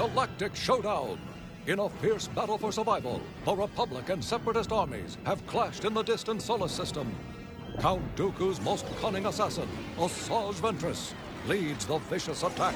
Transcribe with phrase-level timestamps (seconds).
[0.00, 1.18] galactic showdown.
[1.66, 6.02] In a fierce battle for survival, the Republic and Separatist armies have clashed in the
[6.02, 7.14] distant solar system.
[7.80, 9.68] Count Dooku's most cunning assassin,
[9.98, 11.12] Asajj Ventress,
[11.46, 12.74] leads the vicious attack.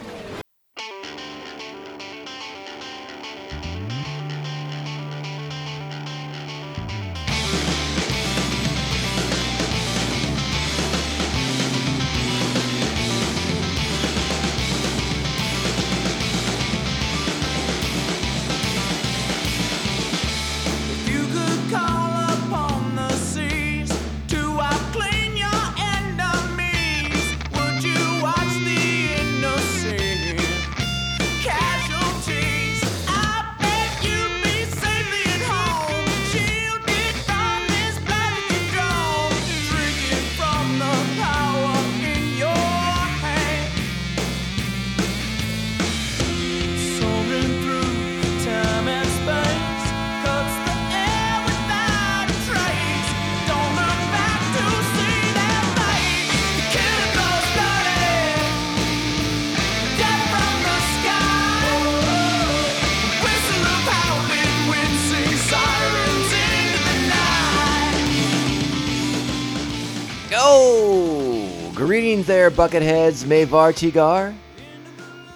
[72.55, 74.33] Bucketheads, Mavar Tigar.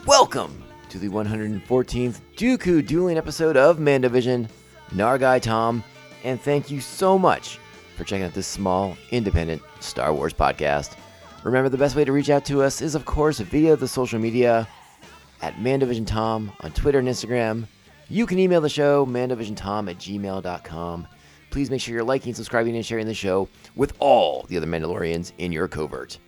[0.07, 4.49] Welcome to the 114th Dooku Dueling episode of Mandovision,
[4.91, 5.83] Nargai Tom,
[6.23, 7.59] and thank you so much
[7.97, 10.95] for checking out this small, independent Star Wars podcast.
[11.43, 14.21] Remember, the best way to reach out to us is, of course, via the social
[14.21, 14.69] media
[15.43, 17.67] at Mandovision Tom on Twitter and Instagram.
[18.09, 21.09] You can email the show, mandovisiontom at gmail.com.
[21.51, 25.33] Please make sure you're liking, subscribing, and sharing the show with all the other Mandalorians
[25.39, 26.19] in your covert.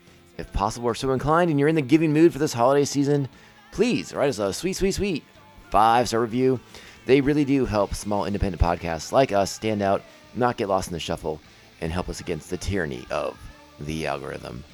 [0.40, 3.28] If possible or so inclined and you're in the giving mood for this holiday season,
[3.72, 5.24] please write us a sweet, sweet, sweet
[5.70, 6.58] five star review.
[7.04, 10.02] They really do help small independent podcasts like us stand out,
[10.34, 11.40] not get lost in the shuffle,
[11.82, 13.38] and help us against the tyranny of
[13.80, 14.64] the algorithm.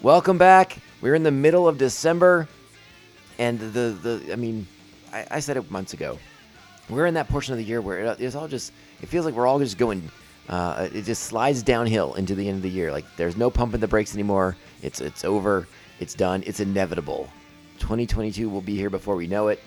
[0.00, 0.78] Welcome back.
[1.00, 2.48] We're in the middle of December,
[3.38, 4.66] and the the I mean,
[5.12, 6.18] I, I said it months ago.
[6.88, 8.72] We're in that portion of the year where it, it's all just.
[9.02, 10.10] It feels like we're all just going.
[10.48, 12.92] Uh, it just slides downhill into the end of the year.
[12.92, 14.56] Like there's no pumping the brakes anymore.
[14.86, 15.66] It's it's over.
[15.98, 16.44] It's done.
[16.46, 17.28] It's inevitable.
[17.80, 19.60] 2022 will be here before we know it,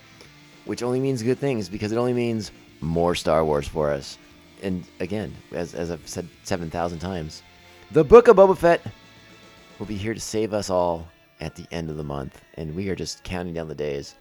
[0.63, 4.17] which only means good things because it only means more Star Wars for us.
[4.63, 7.43] And again, as, as I've said 7,000 times,
[7.91, 8.81] the Book of Boba Fett
[9.77, 11.07] will be here to save us all
[11.39, 14.15] at the end of the month, and we are just counting down the days.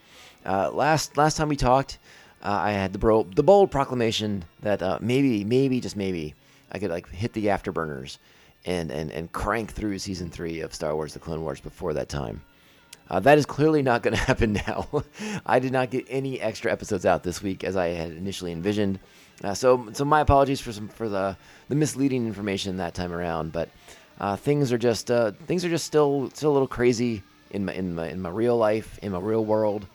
[0.45, 1.99] Uh, last last time we talked,
[2.43, 6.35] uh, I had the bro- the bold proclamation that uh, maybe maybe just maybe
[6.73, 8.19] I could like hit the afterburners
[8.69, 12.09] and and and crank through season three of Star Wars: The Clone Wars before that
[12.09, 12.43] time.
[13.11, 14.87] Uh, that is clearly not going to happen now.
[15.47, 19.01] I did not get any extra episodes out this week as I had initially envisioned.
[19.43, 21.37] Uh, so, so my apologies for some for the
[21.69, 23.53] the misleading information that time around.
[23.53, 23.71] But
[24.21, 27.73] uh, things are just uh, things are just still still a little crazy in my
[27.73, 29.87] in my in my real life in my real world,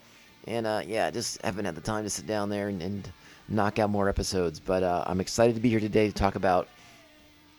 [0.48, 3.08] and uh, yeah, just haven't had the time to sit down there and, and
[3.48, 4.58] knock out more episodes.
[4.58, 6.66] But uh, I'm excited to be here today to talk about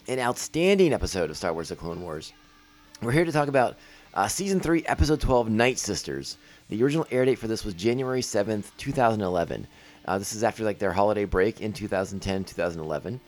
[0.08, 2.34] an outstanding episode of Star Wars: The Clone Wars.
[3.02, 3.76] We're here to talk about
[4.14, 6.38] uh, season three, episode 12, Night Sisters.
[6.70, 9.68] The original air date for this was January 7th, 2011.
[10.06, 13.20] Uh, this is after like their holiday break in 2010, 2011,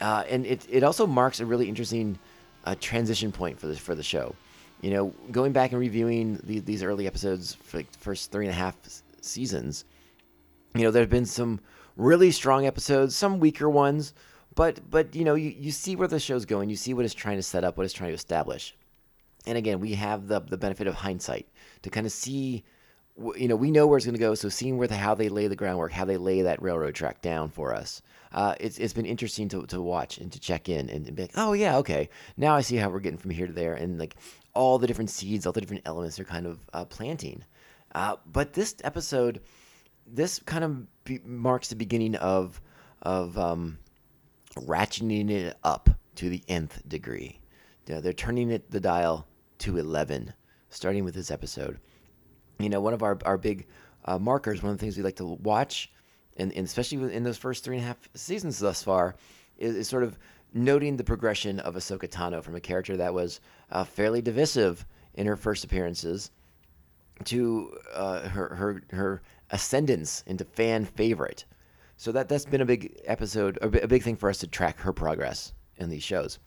[0.00, 2.18] uh, and it it also marks a really interesting
[2.64, 4.34] uh, transition point for the for the show.
[4.80, 8.46] You know, going back and reviewing the, these early episodes for like, the first three
[8.46, 8.76] and a half
[9.20, 9.84] seasons,
[10.74, 11.60] you know, there have been some
[11.96, 14.14] really strong episodes, some weaker ones,
[14.54, 17.14] but but you know, you, you see where the show's going, you see what it's
[17.14, 18.74] trying to set up, what it's trying to establish
[19.46, 21.46] and again, we have the the benefit of hindsight
[21.82, 22.64] to kind of see,
[23.36, 24.34] you know, we know where it's going to go.
[24.34, 27.20] So seeing where the how they lay the groundwork, how they lay that railroad track
[27.20, 30.88] down for us, uh, it's it's been interesting to to watch and to check in
[30.88, 33.52] and, be like, oh yeah, okay, now I see how we're getting from here to
[33.52, 34.16] there, and like
[34.54, 37.44] all the different seeds, all the different elements they're kind of uh, planting.
[37.94, 39.40] Uh, but this episode,
[40.06, 42.60] this kind of be- marks the beginning of
[43.02, 43.78] of um,
[44.54, 47.40] ratcheting it up to the nth degree.
[47.86, 49.26] Yeah, they're turning it the dial
[49.58, 50.32] to 11,
[50.70, 51.78] starting with this episode.
[52.58, 53.66] You know, one of our, our big
[54.04, 55.92] uh, markers, one of the things we like to watch,
[56.36, 59.16] and, and especially in those first three and a half seasons thus far,
[59.58, 60.18] is, is sort of
[60.52, 63.40] noting the progression of Ahsoka Tano from a character that was
[63.70, 66.30] uh, fairly divisive in her first appearances
[67.24, 71.44] to uh, her, her her ascendance into fan favorite.
[72.04, 74.92] So that that's been a big episode, a big thing for us to track her
[74.92, 76.38] progress in these shows.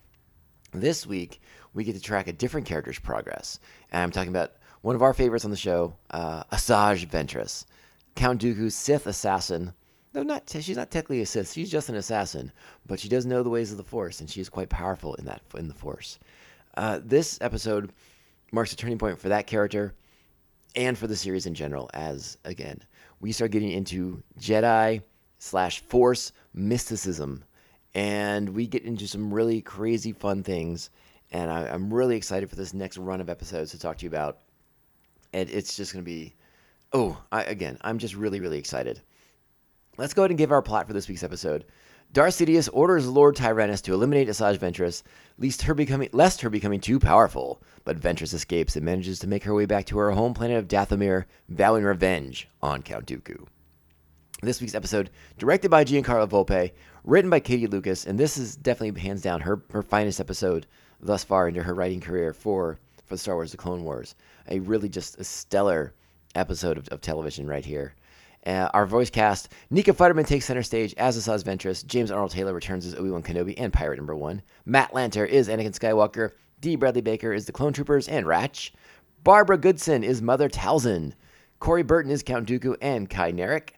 [0.72, 1.42] This week,
[1.74, 3.60] we get to track a different character's progress.
[3.92, 4.52] And I'm talking about
[4.82, 7.66] one of our favorites on the show, uh, Asajj Ventress.
[8.14, 9.74] Count Dooku's Sith assassin.
[10.14, 11.52] No, not she's not technically a Sith.
[11.52, 12.52] She's just an assassin,
[12.86, 15.26] but she does know the ways of the Force, and she is quite powerful in
[15.26, 16.20] that in the Force.
[16.76, 17.92] Uh, this episode
[18.52, 19.96] marks a turning point for that character
[20.76, 21.90] and for the series in general.
[21.96, 22.80] As again,
[23.22, 25.02] we start getting into Jedi
[25.40, 27.44] slash Force mysticism,
[27.94, 30.90] and we get into some really crazy fun things.
[31.32, 34.10] And I, I'm really excited for this next run of episodes to talk to you
[34.10, 34.40] about.
[35.34, 36.36] And it's just going to be,
[36.94, 39.02] oh, I, again, I'm just really, really excited.
[39.98, 41.66] Let's go ahead and give our plot for this week's episode.
[42.14, 45.04] Darth Sidious orders Lord Tyrannus to eliminate Asajj Ventress,
[45.38, 47.62] lest her becoming lest her becoming too powerful.
[47.84, 50.70] But Ventress escapes and manages to make her way back to her home planet of
[50.70, 53.48] Dathomir, vowing revenge on Count Dooku.
[54.44, 56.72] This week's episode, directed by Giancarlo Volpe,
[57.04, 60.68] written by Katie Lucas, and this is definitely hands down her, her finest episode
[61.02, 64.14] thus far into her writing career for for Star Wars: The Clone Wars.
[64.50, 65.92] A really just a stellar
[66.36, 67.96] episode of, of television right here.
[68.46, 71.84] Uh, our voice cast: Nika Futterman takes center stage as Asajj Ventress.
[71.84, 74.44] James Arnold Taylor returns as Obi Wan Kenobi and Pirate Number One.
[74.66, 76.34] Matt Lanter is Anakin Skywalker.
[76.62, 76.76] D.
[76.76, 78.72] Bradley Baker is the Clone Troopers and Ratch.
[79.24, 81.14] Barbara Goodson is Mother Talzin.
[81.60, 83.70] Corey Burton is Count Dooku and Ky Narec.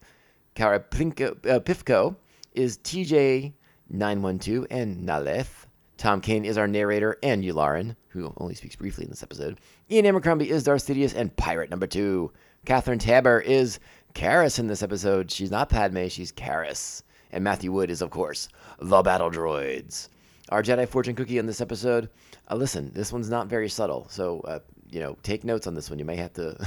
[0.59, 2.17] Cara uh, Pifko
[2.51, 5.67] is TJ912 and Naleth.
[5.95, 9.61] Tom Kane is our narrator and Yularen, who only speaks briefly in this episode.
[9.89, 12.33] Ian Abercrombie is Darth Sidious and Pirate Number Two.
[12.65, 13.79] Catherine Taber is
[14.13, 15.31] Karis in this episode.
[15.31, 17.03] She's not Padme, she's Karis.
[17.31, 18.50] And Matthew Wood is, of course,
[18.81, 20.09] the Battle Droids.
[20.50, 22.09] Our Jedi Fortune Cookie in this episode.
[22.51, 24.59] Uh, listen, this one's not very subtle, so uh,
[24.89, 26.00] you know, take notes on this one.
[26.00, 26.57] You may have to.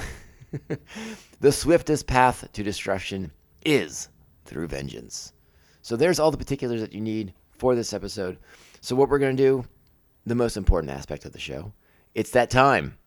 [1.41, 3.31] the swiftest path to destruction
[3.65, 4.09] is
[4.45, 5.33] through vengeance.
[5.81, 8.37] So there's all the particulars that you need for this episode.
[8.81, 9.65] So what we're going to do,
[10.25, 11.73] the most important aspect of the show,
[12.15, 12.97] it's that time.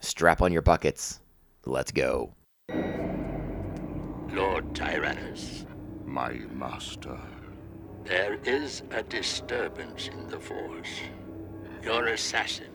[0.00, 1.20] Strap on your buckets.
[1.64, 2.34] Let's go.
[4.30, 5.64] Lord Tyrannus,
[6.04, 7.18] My master.
[8.04, 11.00] there is a disturbance in the Force.
[11.82, 12.70] Your assassin,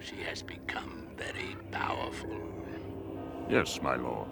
[0.00, 2.38] she has become very powerful.
[3.48, 4.28] Yes, my lord.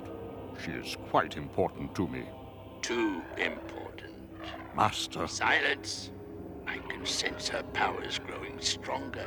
[0.65, 2.25] She is quite important to me.
[2.83, 4.13] Too important.
[4.77, 5.27] Master.
[5.27, 6.11] Silence!
[6.67, 9.27] I can sense her powers growing stronger.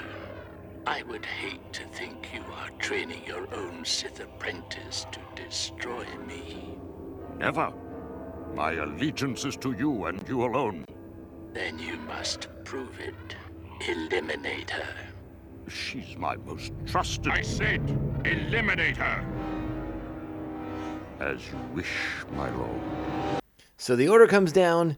[0.86, 6.78] I would hate to think you are training your own Sith apprentice to destroy me.
[7.40, 7.74] Never.
[8.54, 10.86] My allegiance is to you and you alone.
[11.54, 13.36] Then you must prove it.
[13.90, 14.94] Eliminate her.
[15.68, 17.32] She's my most trusted.
[17.32, 17.82] I said,
[18.26, 19.26] eliminate her.
[21.20, 21.92] As you wish,
[22.34, 22.80] my lord.
[23.78, 24.96] So the order comes down.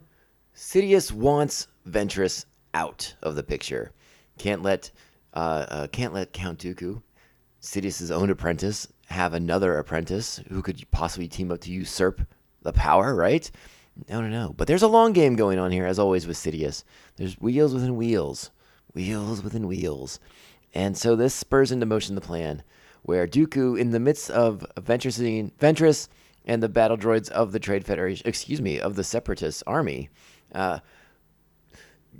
[0.55, 2.45] Sidious wants Ventress
[2.75, 3.91] out of the picture.
[4.37, 4.91] Can't let
[5.33, 7.01] uh, uh, can't let Count Dooku,
[7.59, 12.21] Sidious's own apprentice, have another apprentice who could possibly team up to usurp
[12.61, 13.15] the power.
[13.15, 13.49] Right?
[14.07, 14.53] No, no, no.
[14.55, 16.83] But there's a long game going on here, as always with Sidious.
[17.15, 18.51] There's wheels within wheels,
[18.93, 20.19] wheels within wheels,
[20.73, 22.61] and so this spurs into motion the plan,
[23.03, 26.07] where Dooku, in the midst of Ventress, Ventress
[26.45, 30.09] and the battle droids of the Trade Federation, excuse me, of the Separatist army,
[30.53, 30.79] uh,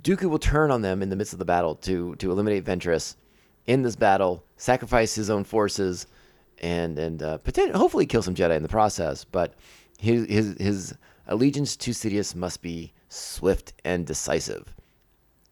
[0.00, 3.16] Dooku will turn on them in the midst of the battle to to eliminate Ventress
[3.66, 6.06] in this battle, sacrifice his own forces,
[6.58, 9.24] and and uh, potentially hopefully kill some Jedi in the process.
[9.24, 9.54] But
[9.98, 10.94] his his his
[11.26, 14.74] allegiance to Sidious must be swift and decisive.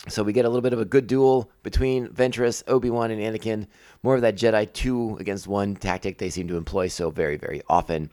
[0.09, 3.21] So we get a little bit of a good duel between Ventress, Obi Wan, and
[3.21, 3.67] Anakin.
[4.03, 7.63] More of that Jedi two against one tactic they seem to employ so very very
[7.69, 8.11] often.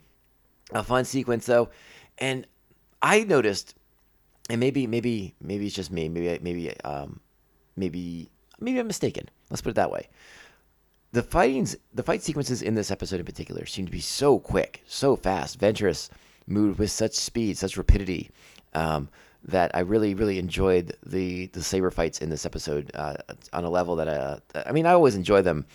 [0.72, 1.70] A fun sequence though,
[2.18, 2.46] and
[3.02, 3.76] I noticed
[4.50, 7.20] and maybe maybe maybe it's just me maybe maybe um
[7.76, 8.30] maybe
[8.60, 9.30] maybe i'm mistaken.
[9.50, 10.08] Let's put it that way.
[11.14, 14.84] The fightings the fight sequences in this episode in particular seem to be so quick
[14.86, 15.60] so fast.
[15.60, 16.10] Ventress
[16.48, 18.30] moved with such speed such rapidity.
[18.74, 19.10] Um,
[19.44, 23.16] that i really really enjoyed the the saber fights in this episode uh,
[23.54, 25.66] on a level that uh, i mean i always enjoy them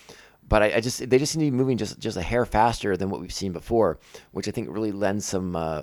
[0.49, 2.97] but I, I just they just seem to be moving just just a hair faster
[2.97, 3.99] than what we've seen before
[4.33, 5.83] which i think really lends some uh,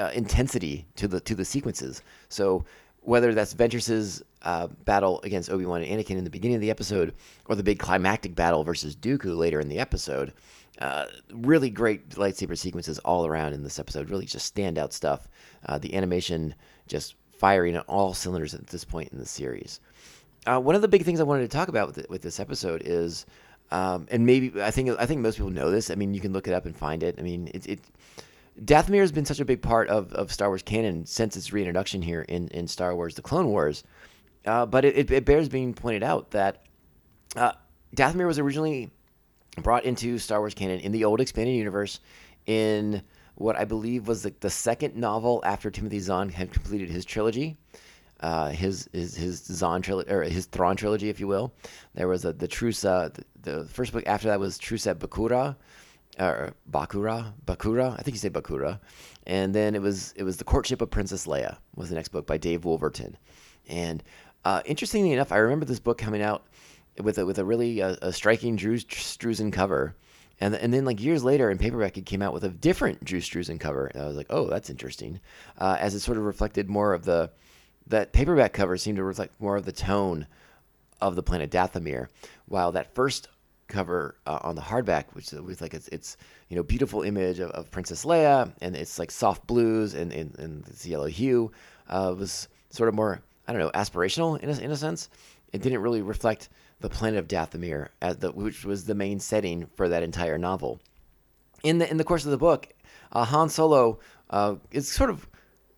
[0.00, 2.02] uh, intensity to the to the sequences.
[2.28, 2.64] So
[3.02, 6.70] whether that's Ventress's uh, battle against Obi Wan and Anakin in the beginning of the
[6.70, 7.14] episode,
[7.46, 10.32] or the big climactic battle versus Dooku later in the episode,
[10.80, 14.10] uh, really great lightsaber sequences all around in this episode.
[14.10, 15.28] Really just standout stuff.
[15.66, 16.54] Uh, the animation
[16.86, 19.80] just firing on all cylinders at this point in the series.
[20.46, 22.40] Uh, one of the big things I wanted to talk about with, it- with this
[22.40, 23.26] episode is,
[23.70, 25.90] um, and maybe I think I think most people know this.
[25.90, 27.16] I mean, you can look it up and find it.
[27.18, 27.80] I mean, it, it
[28.64, 32.02] Dathomir has been such a big part of, of Star Wars canon since its reintroduction
[32.02, 33.84] here in, in Star Wars: The Clone Wars.
[34.44, 36.64] Uh, but it, it, it bears being pointed out that
[37.36, 37.52] uh,
[37.94, 38.90] Dathomir was originally
[39.62, 42.00] brought into Star Wars canon in the old expanded universe
[42.46, 43.02] in
[43.40, 47.56] what I believe was the, the second novel after Timothy Zahn had completed his trilogy.
[48.20, 51.50] Uh, his his his Zahn trilogy or his Thrawn trilogy, if you will.
[51.94, 53.14] There was a, the Truce at.
[53.14, 55.56] The, the first book after that was Truce at Bakura,
[56.18, 57.94] or Bakura, Bakura.
[57.98, 58.78] I think you say Bakura,
[59.26, 62.26] and then it was it was the Courtship of Princess Leia was the next book
[62.26, 63.16] by Dave Wolverton,
[63.66, 64.02] and
[64.44, 66.44] uh, interestingly enough, I remember this book coming out
[67.02, 69.96] with a, with a really uh, a striking Drew Struzan cover.
[70.40, 73.20] And, and then like years later in paperback, it came out with a different Drew
[73.20, 73.86] Struzan cover.
[73.86, 75.20] And I was like, oh, that's interesting,
[75.58, 77.30] uh, as it sort of reflected more of the
[77.86, 80.26] that paperback cover seemed to reflect more of the tone
[81.00, 82.08] of the planet Dathomir,
[82.46, 83.28] while that first
[83.68, 86.16] cover uh, on the hardback, which was like it's, it's
[86.48, 90.38] you know beautiful image of, of, Princess Leia, and it's like soft blues and and,
[90.38, 91.50] and this yellow hue,
[91.88, 95.08] uh, was sort of more I don't know aspirational in a, in a sense.
[95.52, 96.48] It didn't really reflect
[96.80, 100.80] the planet of Dathomir, as the, which was the main setting for that entire novel.
[101.62, 102.68] In the in the course of the book,
[103.12, 103.98] uh, Han Solo
[104.30, 105.28] uh, is sort of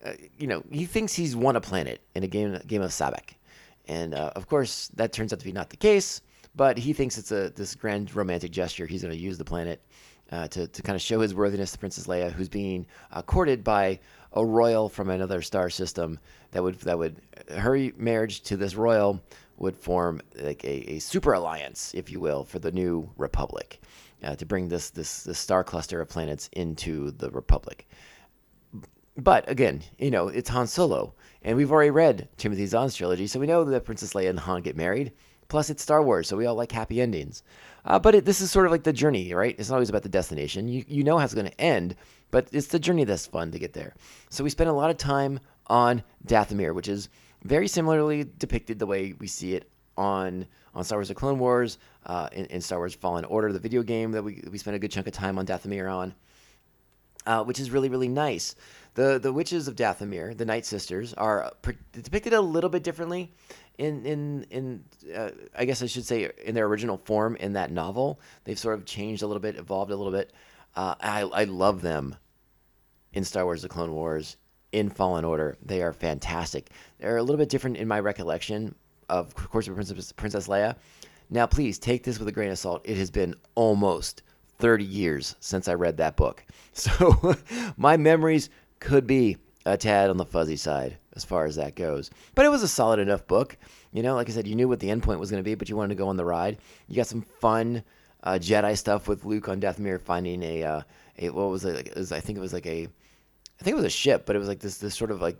[0.03, 3.35] uh, you know, he thinks he's won a planet in a game game of Sabacc,
[3.87, 6.21] and uh, of course that turns out to be not the case.
[6.55, 8.85] But he thinks it's a this grand romantic gesture.
[8.85, 9.81] He's going to use the planet
[10.31, 13.63] uh, to to kind of show his worthiness to Princess Leia, who's being uh, courted
[13.63, 13.99] by
[14.33, 16.19] a royal from another star system.
[16.51, 19.21] That would that would her marriage to this royal
[19.63, 23.81] would form like a, a super alliance, if you will, for the new republic.
[24.23, 27.89] Uh, to bring this, this this star cluster of planets into the republic
[29.17, 33.39] but again, you know, it's Han Solo, and we've already read Timothy Zahn's trilogy, so
[33.39, 35.11] we know that Princess Leia and Han get married.
[35.49, 37.43] Plus, it's Star Wars, so we all like happy endings.
[37.85, 39.55] Uh, but it, this is sort of like the journey, right?
[39.59, 40.67] It's not always about the destination.
[40.67, 41.95] You you know how it's going to end,
[42.31, 43.93] but it's the journey that's fun to get there.
[44.29, 47.09] So we spend a lot of time on Dathomir, which is
[47.43, 51.77] very similarly depicted the way we see it on on Star Wars: The Clone Wars,
[52.05, 54.79] uh, in, in, Star Wars: Fallen Order, the video game that we we spent a
[54.79, 56.13] good chunk of time on Dathomir on,
[57.25, 58.55] uh, which is really really nice.
[58.95, 61.51] The the witches of Dathomir, the Night Sisters, are
[61.91, 63.33] depicted a little bit differently
[63.77, 64.83] in in in
[65.15, 68.19] uh, I guess I should say in their original form in that novel.
[68.43, 70.31] They've sort of changed a little bit, evolved a little bit.
[70.75, 72.15] Uh, I I love them
[73.13, 74.37] in Star Wars: The Clone Wars,
[74.73, 75.57] in Fallen Order.
[75.63, 76.71] They are fantastic.
[76.99, 78.75] They're a little bit different in my recollection
[79.09, 80.75] of Course of Princess, Princess Leia.
[81.29, 82.81] Now, please take this with a grain of salt.
[82.83, 84.23] It has been almost
[84.59, 86.43] 30 years since I read that book.
[86.75, 87.35] So
[87.77, 88.49] my memories
[88.79, 92.09] could be a tad on the fuzzy side as far as that goes.
[92.33, 93.57] But it was a solid enough book.
[93.91, 95.69] You know, like I said, you knew what the endpoint was going to be, but
[95.69, 96.57] you wanted to go on the ride.
[96.87, 97.83] You got some fun
[98.23, 100.81] uh, Jedi stuff with Luke on Dathomir finding a, uh,
[101.19, 101.89] a what was it?
[101.89, 102.87] it was, I think it was like a,
[103.63, 105.37] I think it was a ship, but it was like this this sort of like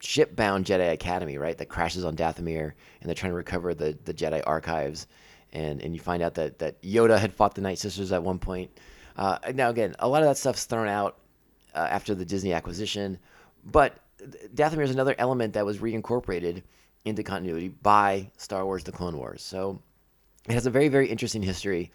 [0.00, 1.56] ship-bound Jedi Academy, right?
[1.56, 5.06] That crashes on Dathomir, and they're trying to recover the the Jedi archives,
[5.52, 8.40] and and you find out that that Yoda had fought the Night Sisters at one
[8.40, 8.72] point.
[9.16, 11.18] Uh, now again, a lot of that stuff's thrown out
[11.76, 13.20] uh, after the Disney acquisition.
[13.64, 14.00] But
[14.52, 16.64] Dathomir is another element that was reincorporated
[17.04, 19.42] into continuity by Star Wars: The Clone Wars.
[19.42, 19.80] So
[20.48, 21.92] it has a very very interesting history.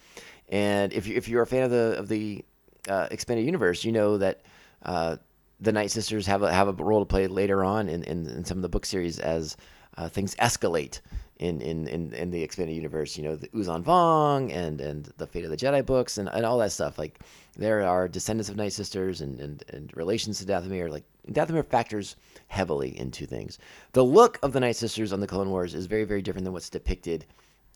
[0.47, 2.45] And if you if you're a fan of the of the
[2.87, 4.39] uh, expanded universe, you know that
[4.83, 5.17] uh,
[5.59, 8.45] the Night Sisters have a have a role to play later on in, in, in
[8.45, 9.57] some of the book series as
[9.97, 11.01] uh, things escalate
[11.39, 13.17] in, in, in, in the expanded universe.
[13.17, 16.45] You know, the Yuuzhan Vong and and the Fate of the Jedi books and, and
[16.45, 16.97] all that stuff.
[16.97, 17.19] Like
[17.57, 20.89] there are descendants of Night Sisters and, and, and relations to Dathomir.
[20.89, 22.15] Like Dathomir factors
[22.47, 23.59] heavily into things.
[23.93, 26.53] The look of the Night Sisters on the Clone Wars is very very different than
[26.53, 27.25] what's depicted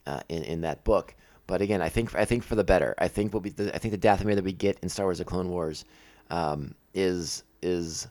[0.05, 1.15] uh, in in that book.
[1.47, 2.95] But again, I think I think for the better.
[2.97, 5.25] I think what we I think the Dathomir that we get in Star Wars: The
[5.25, 5.83] Clone Wars
[6.29, 8.07] um, is is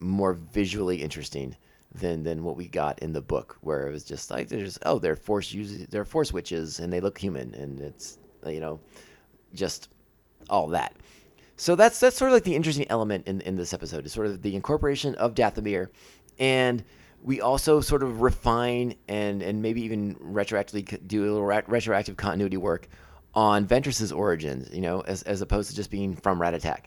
[0.00, 1.56] more visually interesting
[1.94, 4.98] than than what we got in the book, where it was just like there's oh
[4.98, 8.80] they're force use they're force witches and they look human and it's you know
[9.54, 9.88] just
[10.48, 10.94] all that.
[11.56, 14.26] So that's that's sort of like the interesting element in in this episode is sort
[14.26, 15.88] of the incorporation of Dathomir,
[16.38, 16.82] and
[17.22, 22.56] we also sort of refine and and maybe even retroactively do a little retroactive continuity
[22.56, 22.88] work
[23.34, 26.84] on Ventress's origins, you know, as as opposed to just being from Rattatak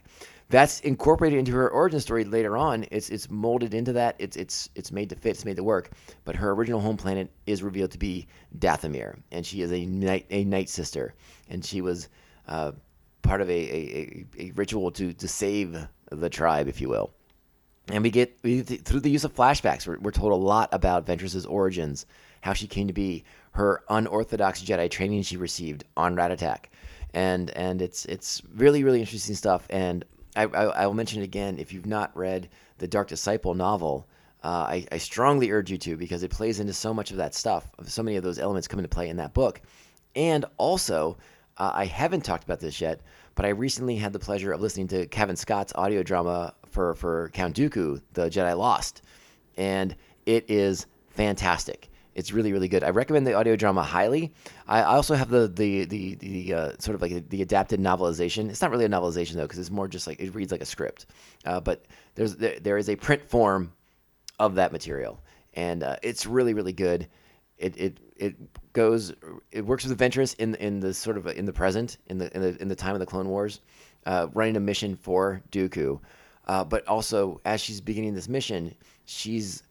[0.50, 2.86] that's incorporated into her origin story later on.
[2.92, 4.16] It's it's molded into that.
[4.20, 5.32] It's it's it's made to fit.
[5.32, 5.92] It's made to work.
[6.24, 8.28] But her original home planet is revealed to be
[8.60, 11.16] Dathomir, and she is a night a night sister,
[11.50, 12.10] and she was
[12.48, 12.74] uh,
[13.24, 15.78] part of a, a, a, ritual to to save
[16.12, 17.12] the tribe, if you will.
[17.88, 21.06] And we get we, through the use of flashbacks, we're, we're told a lot about
[21.08, 22.06] Ventress's origins,
[22.42, 26.66] how she came to be, her unorthodox Jedi training she received on Rattatak,
[27.16, 29.66] and and it's it's really really interesting stuff.
[29.72, 34.08] And I, I, will mention it again if you've not read the Dark Disciple novel.
[34.44, 37.34] Uh, I, I, strongly urge you to because it plays into so much of that
[37.34, 37.70] stuff.
[37.86, 39.62] So many of those elements come into play in that book,
[40.16, 41.18] and also
[41.58, 43.00] Uh, I haven't talked about this yet,
[43.34, 47.30] but I recently had the pleasure of listening to Cavan Scott's audio drama for, for
[47.34, 49.02] Count Dooku, The Jedi Lost,
[49.58, 51.90] and it is fantastic.
[52.16, 52.84] It's really, really good.
[52.84, 54.34] I recommend the audio drama highly.
[54.68, 58.50] I also have the the the, the uh, sort of like the adapted novelization.
[58.50, 60.66] It's not really a novelization though, because it's more just like it reads like a
[60.66, 61.08] script.
[61.46, 63.74] Uh, but there's there, there is a print form
[64.40, 65.22] of that material,
[65.56, 67.08] and uh, it's really, really good.
[67.58, 68.36] It it it
[68.72, 69.14] goes
[69.52, 72.42] it works with Ventress in in the sort of in the present in the in
[72.42, 73.60] the in the time of the Clone Wars,
[74.06, 76.00] uh, running a mission for Dooku,
[76.48, 79.64] uh, but also as she's beginning this mission, she's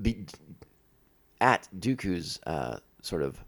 [0.00, 0.24] be,
[1.40, 3.42] at Dooku's uh, sort of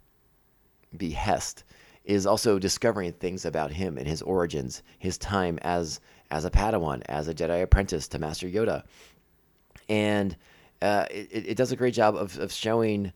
[0.97, 1.65] behest
[2.05, 7.03] is also discovering things about him and his origins, his time as as a Padawan,
[7.07, 8.85] as a Jedi apprentice to Master Yoda,
[9.89, 10.35] and
[10.81, 13.13] uh, it, it does a great job of, of showing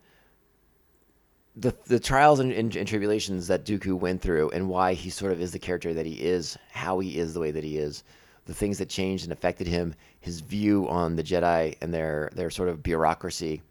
[1.56, 5.32] the the trials and, and, and tribulations that Dooku went through and why he sort
[5.32, 8.04] of is the character that he is, how he is the way that he is,
[8.44, 12.50] the things that changed and affected him, his view on the Jedi and their their
[12.50, 13.62] sort of bureaucracy,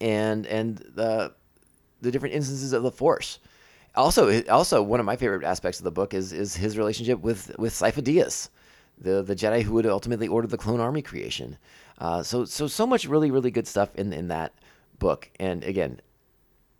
[0.00, 1.32] and and the
[2.00, 3.38] the different instances of the Force.
[3.94, 7.56] Also, also one of my favorite aspects of the book is is his relationship with
[7.58, 8.50] with Sifo Dyas,
[8.98, 11.56] the the Jedi who would ultimately order the clone army creation.
[11.98, 14.52] Uh, so so so much really really good stuff in in that
[14.98, 15.30] book.
[15.40, 16.00] And again,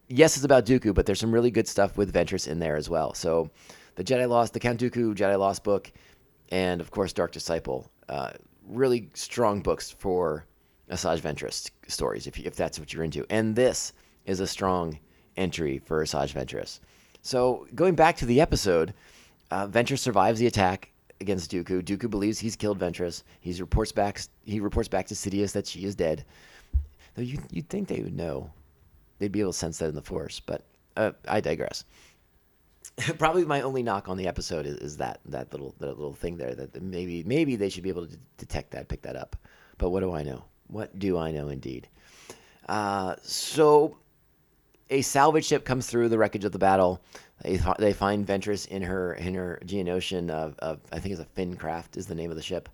[0.08, 2.90] yes, it's about Dooku, but there's some really good stuff with Ventress in there as
[2.90, 3.14] well.
[3.14, 3.50] So
[3.94, 5.90] the Jedi Lost, the Count Dooku Jedi Lost book,
[6.50, 8.32] and of course Dark Disciple, uh,
[8.68, 10.44] really strong books for
[10.90, 13.26] Asajj Ventress stories if you, if that's what you're into.
[13.30, 13.92] And this
[14.24, 14.98] is a strong
[15.36, 16.80] entry for Asajj Ventress.
[17.22, 18.94] So going back to the episode,
[19.50, 20.90] uh, Ventress survives the attack
[21.20, 21.82] against Dooku.
[21.82, 23.22] Dooku believes he's killed Ventress.
[23.40, 24.20] He reports back.
[24.44, 26.24] He reports back to Sidious that she is dead.
[27.14, 28.50] Though you you'd think they would know,
[29.18, 30.40] they'd be able to sense that in the Force.
[30.40, 30.62] But
[30.96, 31.84] uh, I digress.
[33.18, 36.36] Probably my only knock on the episode is, is, that that little that little thing
[36.36, 39.36] there that maybe maybe they should be able to detect that, pick that up.
[39.78, 40.44] But what do I know?
[40.68, 41.48] What do I know?
[41.48, 41.88] Indeed.
[42.68, 43.96] Uh, so
[44.90, 47.00] a salvage ship comes through the wreckage of the battle.
[47.42, 51.24] They, they find Ventress in her in her Geonosian of, of I think it's a
[51.24, 52.68] Finn craft is the name of the ship,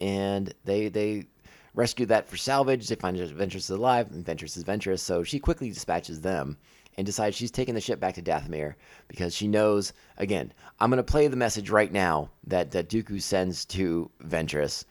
[0.00, 1.26] and they they
[1.74, 2.88] rescue that for salvage.
[2.88, 6.56] They find Ventress is alive, and Ventress is Ventress, so she quickly dispatches them
[6.96, 8.74] and decides she's taking the ship back to Dathomir
[9.06, 13.22] because she knows again I'm going to play the message right now that that Dooku
[13.22, 14.84] sends to Ventress,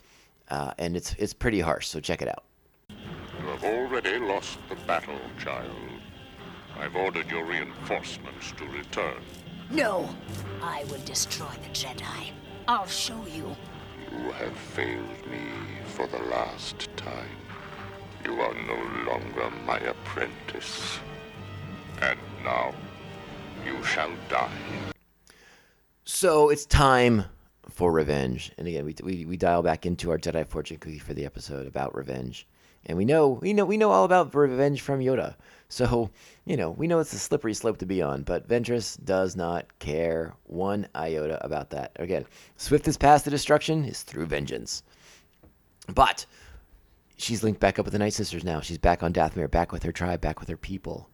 [0.50, 1.88] uh, and it's it's pretty harsh.
[1.88, 2.44] So check it out.
[2.90, 5.72] You have already lost the battle, child.
[6.80, 9.22] I've ordered your reinforcements to return.
[9.70, 10.10] No,
[10.62, 12.32] I will destroy the Jedi.
[12.68, 13.56] I'll show you.
[14.12, 15.50] You have failed me
[15.96, 17.38] for the last time.
[18.24, 21.00] You are no longer my apprentice.
[22.02, 22.74] And now,
[23.66, 24.52] you shall die.
[26.04, 27.26] So it's time
[27.70, 28.52] for revenge.
[28.58, 31.68] And again, we, we, we dial back into our Jedi fortune cookie for the episode
[31.68, 32.48] about revenge.
[32.86, 35.36] And we know we know we know all about revenge from Yoda.
[35.68, 36.10] So,
[36.46, 39.66] you know, we know it's a slippery slope to be on, but Ventress does not
[39.80, 41.92] care one iota about that.
[41.98, 42.26] Again,
[42.56, 44.84] swiftest path to destruction is through vengeance.
[45.94, 46.26] But
[47.18, 48.62] she's linked back up with the Night Sisters now.
[48.62, 51.10] She's back on Dathomir, back with her tribe, back with her people.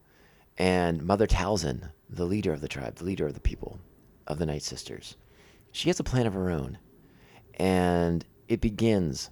[0.60, 3.80] And Mother Talzin, the leader of the tribe, the leader of the people
[4.28, 5.16] of the Night Sisters,
[5.73, 6.77] she has a plan of her own.
[7.55, 9.29] And it begins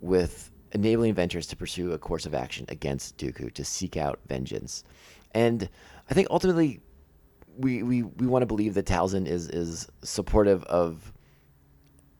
[0.00, 4.84] with enabling Ventress to pursue a course of action against Dooku to seek out vengeance.
[5.32, 5.68] And
[6.10, 6.80] I think ultimately
[7.56, 11.12] we we, we want to believe that Talzin is is supportive of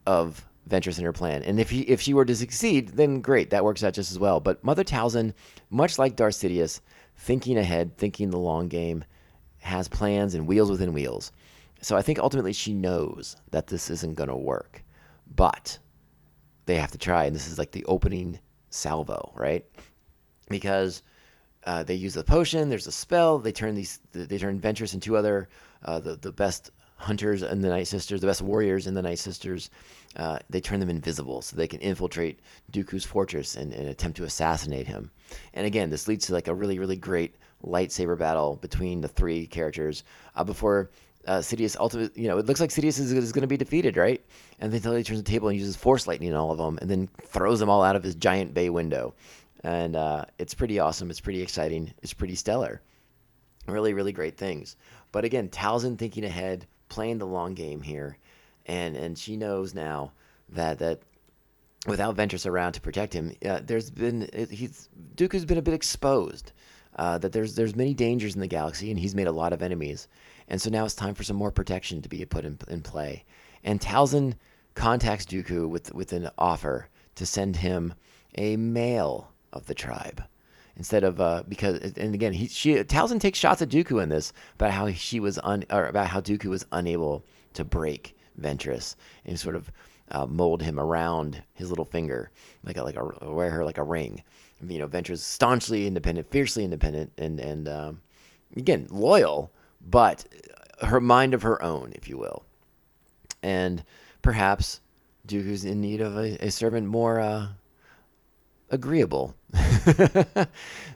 [0.07, 1.43] of Ventress and her plan.
[1.43, 4.19] And if he if she were to succeed, then great, that works out just as
[4.19, 4.41] well.
[4.41, 5.35] But Mother Talzin,
[5.71, 6.81] much like Darth Sidious,
[7.17, 9.05] thinking ahead, thinking the long game,
[9.59, 11.33] has plans and wheels within wheels.
[11.81, 14.83] So I think ultimately she knows that this isn't going to work.
[15.35, 15.79] But
[16.67, 17.25] they have to try.
[17.25, 18.39] And this is like the opening
[18.71, 19.65] salvo, right?
[20.49, 21.03] Because
[21.65, 22.69] uh, they use the potion.
[22.69, 23.39] There's a spell.
[23.39, 24.01] They turn these.
[24.13, 25.49] They turn Ventress and two other
[25.85, 29.19] uh, the the best hunters in the Night Sisters, the best warriors in the Night
[29.19, 29.71] Sisters.
[30.17, 32.41] Uh, they turn them invisible so they can infiltrate
[32.73, 35.11] Dooku's fortress and, and, attempt to assassinate him.
[35.55, 39.47] And again, this leads to like a really really great lightsaber battle between the three
[39.47, 40.91] characters uh, before
[41.29, 43.97] uh, Sidious ultimately, you know, it looks like Sidious is, is going to be defeated,
[43.97, 44.25] right?
[44.59, 46.91] And then he turns the table and uses Force Lightning on all of them, and
[46.91, 49.15] then throws them all out of his giant bay window.
[49.63, 51.11] And uh, it's pretty awesome.
[51.11, 51.93] It's pretty exciting.
[52.03, 52.81] It's pretty stellar.
[53.67, 54.77] Really, really great things.
[55.13, 58.17] But again, Talzin thinking ahead, playing the long game here,
[58.67, 60.13] and and she knows now
[60.49, 61.01] that that
[61.87, 66.53] without Ventress around to protect him, uh, there's been he's Dooku's been a bit exposed.
[66.99, 69.63] uh, that there's there's many dangers in the galaxy, and he's made a lot of
[69.63, 70.09] enemies,
[70.49, 73.25] and so now it's time for some more protection to be put in, in play.
[73.63, 74.35] And Talzin
[74.75, 77.95] contacts Dooku with with an offer to send him
[78.37, 80.23] a male of the tribe
[80.77, 84.33] instead of uh, because and again he she Talzin takes shots at Dooku in this
[84.55, 89.39] about how she was un or about how Dooku was unable to break Ventress and
[89.39, 89.71] sort of
[90.11, 92.31] uh, mold him around his little finger
[92.65, 94.23] like a, like a wear her like a ring.
[94.67, 98.01] You know, Ventress staunchly independent, fiercely independent, and and um,
[98.57, 100.25] again loyal, but
[100.83, 102.45] her mind of her own, if you will.
[103.43, 103.85] And
[104.23, 104.81] perhaps
[105.27, 107.49] Dooku's in need of a, a servant more uh,
[108.71, 109.35] agreeable.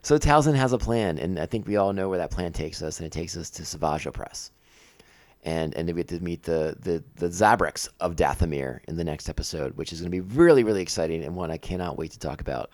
[0.02, 2.82] so Talzin has a plan, and I think we all know where that plan takes
[2.82, 4.50] us, and it takes us to Savage Opress.
[5.44, 9.28] And and we get to meet the the the Zabraks of Dathomir in the next
[9.28, 12.18] episode, which is going to be really really exciting and one I cannot wait to
[12.18, 12.70] talk about.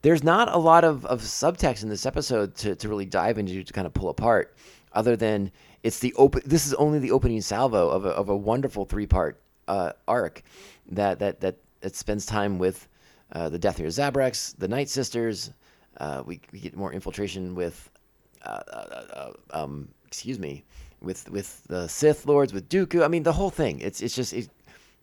[0.00, 3.64] There's not a lot of, of subtext in this episode to, to really dive into
[3.64, 4.56] to kind of pull apart,
[4.92, 5.50] other than
[5.82, 6.42] it's the open.
[6.44, 10.42] This is only the opening salvo of a, of a wonderful three part uh, arc
[10.90, 12.88] that that that that spends time with
[13.32, 15.52] uh, the Dathomir Zabraks, the Night Sisters.
[15.98, 17.90] Uh, we, we get more infiltration with,
[18.44, 20.64] uh, uh, uh, um, excuse me,
[21.00, 23.04] with with the Sith Lords, with Dooku.
[23.04, 23.80] I mean, the whole thing.
[23.80, 24.48] It's it's just it,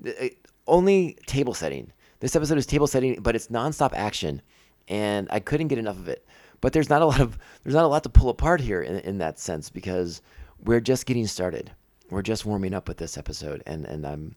[0.04, 1.92] it, only table setting.
[2.20, 4.42] This episode is table setting, but it's nonstop action,
[4.88, 6.26] and I couldn't get enough of it.
[6.66, 8.98] But there's not a lot of there's not a lot to pull apart here in,
[9.02, 10.24] in that sense because
[10.64, 11.72] we're just getting started.
[12.10, 14.34] We're just warming up with this episode, and and I'm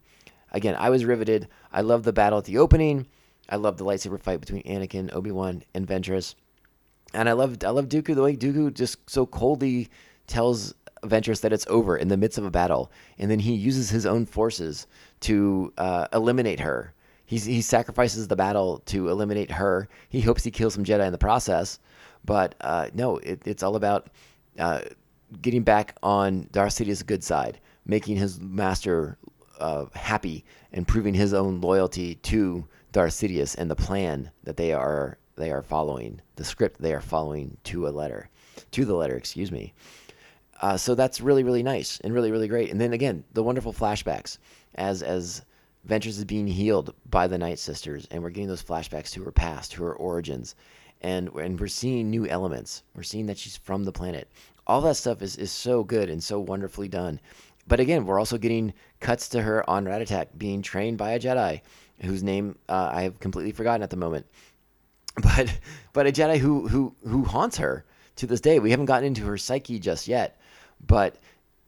[0.52, 1.48] again I was riveted.
[1.72, 3.06] I love the battle at the opening.
[3.48, 6.34] I love the lightsaber fight between Anakin, Obi Wan, and Ventress,
[7.14, 9.88] and I love I love Dooku the way Dooku just so coldly
[10.26, 13.88] tells Ventress that it's over in the midst of a battle, and then he uses
[13.88, 14.86] his own forces
[15.20, 16.92] to uh, eliminate her.
[17.24, 19.88] He's, he sacrifices the battle to eliminate her.
[20.10, 21.78] He hopes he kills some Jedi in the process,
[22.24, 24.08] but uh, no, it, it's all about
[24.58, 24.80] uh,
[25.40, 29.18] getting back on Darth Sidious's good side, making his master
[29.58, 34.72] uh, happy, and proving his own loyalty to Darth Sidious and the plan that they
[34.72, 38.28] are they are following, the script they are following to a letter,
[38.72, 39.72] to the letter, excuse me.
[40.60, 42.70] Uh, so that's really really nice and really really great.
[42.70, 44.38] And then again, the wonderful flashbacks
[44.74, 45.42] as as
[45.88, 49.32] Ventress is being healed by the Night Sisters, and we're getting those flashbacks to her
[49.32, 50.54] past, to her origins,
[51.00, 52.82] and and we're seeing new elements.
[52.94, 54.28] We're seeing that she's from the planet.
[54.66, 57.20] All that stuff is is so good and so wonderfully done.
[57.66, 61.60] But again, we're also getting cuts to her on Rattatak being trained by a Jedi,
[62.00, 64.26] whose name uh, I have completely forgotten at the moment.
[65.20, 65.58] But
[65.92, 67.84] but a Jedi who who who haunts her
[68.16, 68.60] to this day.
[68.60, 70.40] We haven't gotten into her psyche just yet,
[70.86, 71.16] but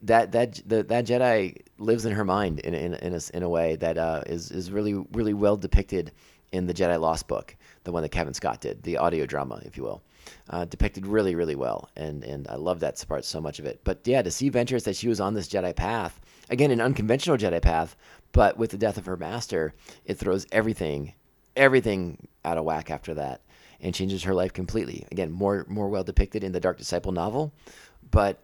[0.03, 3.49] that that the, that Jedi lives in her mind in in in a, in a
[3.49, 6.11] way that uh, is is really really well depicted
[6.51, 9.77] in the Jedi Lost book, the one that Cavan Scott did, the audio drama, if
[9.77, 10.01] you will,
[10.49, 13.81] uh, depicted really really well, and and I love that part so much of it.
[13.83, 16.19] But yeah, to see Ventress that she was on this Jedi path
[16.51, 17.95] again, an unconventional Jedi path,
[18.33, 19.73] but with the death of her master,
[20.05, 21.13] it throws everything
[21.57, 23.41] everything out of whack after that
[23.81, 25.05] and changes her life completely.
[25.11, 27.51] Again, more more well depicted in the Dark Disciple novel,
[28.11, 28.39] but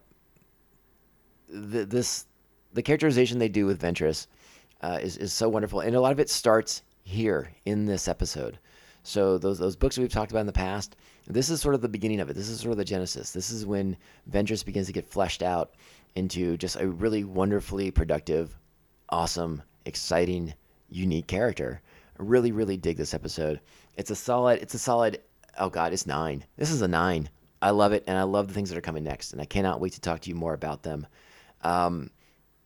[1.48, 2.26] the, this
[2.74, 4.28] the characterization they do with Ventress
[4.82, 8.58] uh, is is so wonderful, and a lot of it starts here in this episode.
[9.04, 10.96] So those those books that we've talked about in the past,
[11.28, 12.34] this is sort of the beginning of it.
[12.36, 13.32] This is sort of the genesis.
[13.32, 13.98] This is when
[14.30, 15.76] Ventress begins to get fleshed out
[16.16, 18.58] into just a really wonderfully productive,
[19.10, 20.54] awesome, exciting,
[20.90, 21.82] unique character.
[22.20, 23.60] I really, really dig this episode.
[23.96, 24.62] It's a solid.
[24.62, 25.22] It's a solid.
[25.58, 26.44] Oh God, it's nine.
[26.58, 27.30] This is a nine.
[27.62, 29.80] I love it, and I love the things that are coming next, and I cannot
[29.80, 31.08] wait to talk to you more about them.
[31.64, 32.12] Um,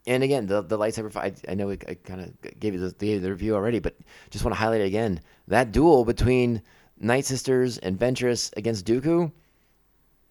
[0.08, 1.44] and again, the the lightsaber fight.
[1.48, 3.96] I know I, kind of gave you the, the, the review already, but
[4.30, 5.22] just want to highlight it again.
[5.48, 6.62] That duel between
[7.00, 9.32] Night Sisters and Ventress against Dooku,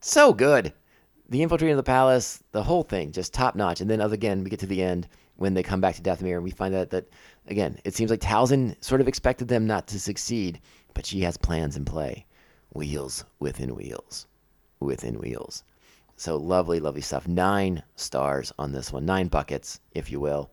[0.01, 0.73] so good.
[1.29, 3.81] The infiltrating of the palace, the whole thing, just top notch.
[3.81, 5.07] And then again, we get to the end
[5.37, 7.09] when they come back to Dathomir, and we find out that
[7.47, 10.61] again, it seems like Talzin sort of expected them not to succeed,
[10.95, 12.27] but she has plans in play.
[12.73, 14.27] Wheels within wheels,
[14.81, 15.65] within wheels.
[16.21, 17.27] So lovely, lovely stuff.
[17.27, 20.51] Nine stars on this one, nine buckets, if you will.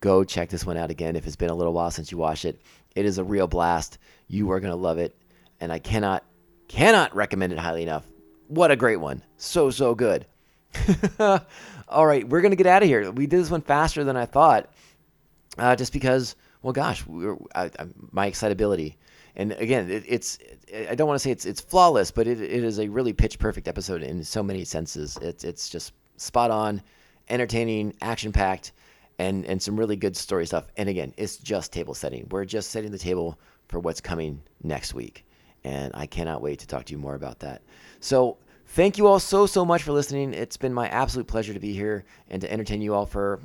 [0.00, 2.46] Go check this one out again if it's been a little while since you watched
[2.46, 2.58] it.
[2.96, 3.98] It is a real blast.
[4.28, 5.14] You are going to love it.
[5.60, 6.24] And I cannot,
[6.68, 8.06] cannot recommend it highly enough.
[8.48, 9.22] What a great one.
[9.36, 10.24] So, so good.
[11.18, 13.10] All right, we're going to get out of here.
[13.10, 14.72] We did this one faster than I thought
[15.58, 18.96] uh, just because, well, gosh, we I, I, my excitability.
[19.40, 20.38] And again, it, it's
[20.90, 23.38] I don't want to say it's it's flawless, but it, it is a really pitch
[23.38, 25.16] perfect episode in so many senses.
[25.22, 26.82] It's it's just spot on,
[27.30, 28.72] entertaining, action packed,
[29.18, 30.66] and and some really good story stuff.
[30.76, 32.28] And again, it's just table setting.
[32.30, 35.24] We're just setting the table for what's coming next week,
[35.64, 37.62] and I cannot wait to talk to you more about that.
[38.00, 38.36] So
[38.72, 40.32] Thank you all so, so much for listening.
[40.32, 43.40] It's been my absolute pleasure to be here and to entertain you all for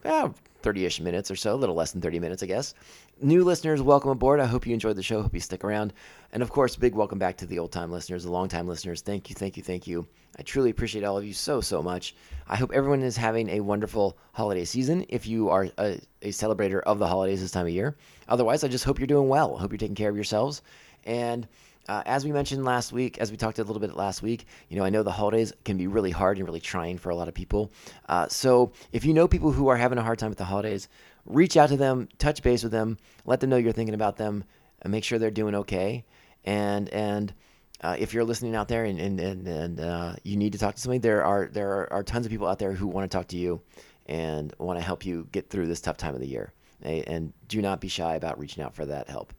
[0.61, 2.75] 30 ish minutes or so, a little less than 30 minutes, I guess.
[3.23, 4.39] New listeners, welcome aboard.
[4.39, 5.23] I hope you enjoyed the show.
[5.23, 5.93] Hope you stick around.
[6.31, 9.01] And of course, big welcome back to the old time listeners, the long time listeners.
[9.01, 10.05] Thank you, thank you, thank you.
[10.37, 12.13] I truly appreciate all of you so, so much.
[12.47, 16.81] I hope everyone is having a wonderful holiday season if you are a, a celebrator
[16.83, 17.95] of the holidays this time of year.
[18.27, 19.57] Otherwise, I just hope you're doing well.
[19.57, 20.61] I hope you're taking care of yourselves.
[21.03, 21.47] And
[21.87, 24.77] uh, as we mentioned last week, as we talked a little bit last week, you
[24.77, 27.27] know, I know the holidays can be really hard and really trying for a lot
[27.27, 27.71] of people.
[28.09, 30.87] Uh, so if you know people who are having a hard time with the holidays,
[31.25, 34.43] reach out to them, touch base with them, let them know you're thinking about them,
[34.81, 36.05] and make sure they're doing okay.
[36.43, 37.33] And and
[37.81, 40.75] uh, if you're listening out there and and and, and uh, you need to talk
[40.75, 43.17] to somebody, there are there are, are tons of people out there who want to
[43.17, 43.61] talk to you
[44.05, 46.51] and want to help you get through this tough time of the year.
[46.81, 49.33] And do not be shy about reaching out for that help,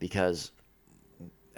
[0.00, 0.50] because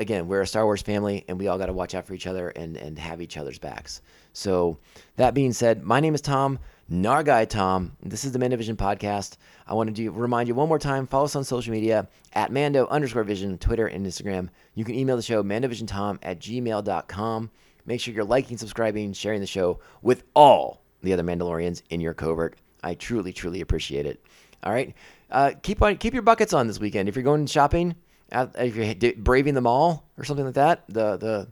[0.01, 2.27] again, we're a Star Wars family, and we all got to watch out for each
[2.27, 4.03] other and and have each other's backs.
[4.33, 4.79] So
[5.17, 6.59] that being said, my name is Tom
[6.91, 7.93] Nargai Tom.
[8.03, 9.37] This is the Mandovision podcast.
[9.67, 11.07] I wanted to remind you one more time.
[11.07, 14.49] Follow us on social media at Mando underscore Vision, Twitter and Instagram.
[14.75, 17.51] You can email the show mandovisiontom at gmail.com.
[17.87, 22.15] Make sure you're liking, subscribing, sharing the show with all the other Mandalorians in your
[22.15, 22.57] covert.
[22.83, 24.25] I truly, truly appreciate it.
[24.63, 24.95] All right,
[25.31, 27.09] uh, keep on keep your buckets on this weekend.
[27.09, 27.95] If you're going shopping,
[28.33, 31.49] if you're braving the mall or something like that, the the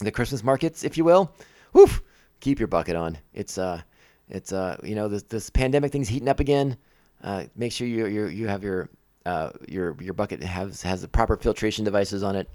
[0.00, 1.32] the Christmas markets, if you will,
[1.72, 2.02] woof,
[2.40, 3.18] keep your bucket on.
[3.34, 3.80] It's uh,
[4.28, 6.76] it's uh, you know, this this pandemic thing's heating up again.
[7.22, 8.88] Uh, make sure you you you have your
[9.24, 12.50] uh your your bucket has has the proper filtration devices on it,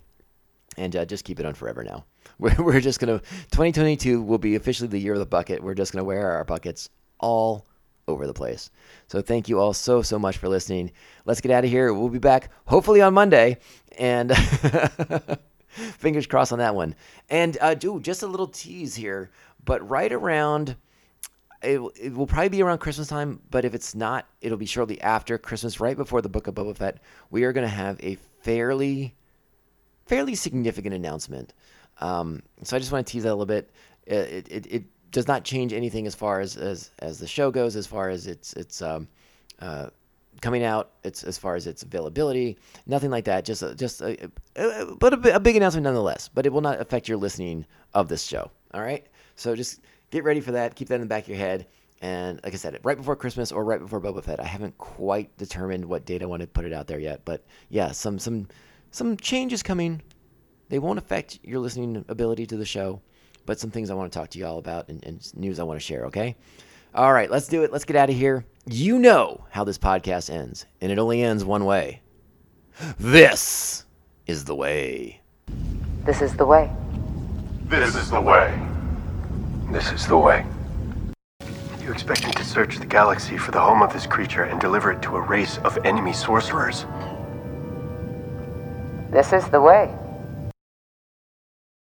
[0.77, 2.05] and uh, just keep it on forever now.
[2.39, 3.19] We're we're just gonna
[3.51, 5.63] 2022 will be officially the year of the bucket.
[5.63, 6.89] We're just gonna wear our buckets
[7.19, 7.65] all
[8.07, 8.71] over the place.
[9.07, 10.91] So thank you all so so much for listening.
[11.25, 11.93] Let's get out of here.
[11.93, 13.57] We'll be back hopefully on Monday,
[13.97, 14.35] and
[15.67, 16.95] fingers crossed on that one.
[17.29, 19.31] And uh, do just a little tease here,
[19.63, 20.75] but right around.
[21.63, 25.01] It, it will probably be around Christmas time, but if it's not, it'll be shortly
[25.01, 26.99] after Christmas, right before the Book of Boba Fett.
[27.31, 29.15] We are going to have a fairly,
[30.05, 31.55] fairly significant announcement.
[31.99, 33.71] Um, so I just want to tease that a little bit.
[34.05, 37.75] It, it, it does not change anything as far as, as, as the show goes,
[37.75, 39.07] as far as its its um,
[39.59, 39.87] uh,
[40.41, 43.45] coming out, it's as far as its availability, nothing like that.
[43.45, 46.29] Just a, just a, a, but a, a big announcement nonetheless.
[46.33, 48.51] But it will not affect your listening of this show.
[48.73, 50.75] All right, so just get ready for that.
[50.75, 51.67] Keep that in the back of your head.
[52.01, 54.39] And like I said, right before Christmas or right before Boba Fett.
[54.39, 57.43] I haven't quite determined what date I want to put it out there yet, but
[57.69, 58.47] yeah, some some
[58.91, 60.01] some changes coming.
[60.69, 63.01] They won't affect your listening ability to the show,
[63.47, 65.63] but some things I want to talk to you all about and, and news I
[65.63, 66.35] want to share, okay?
[66.93, 67.71] All right, let's do it.
[67.71, 68.45] Let's get out of here.
[68.65, 72.01] You know how this podcast ends, and it only ends one way.
[72.99, 73.85] This
[74.27, 75.21] is the way.
[76.03, 76.69] This is the way.
[77.65, 78.59] This is the way.
[79.71, 80.45] This is the way.
[81.81, 84.91] You expect me to search the galaxy for the home of this creature and deliver
[84.91, 86.85] it to a race of enemy sorcerers?
[89.09, 89.95] This is the way.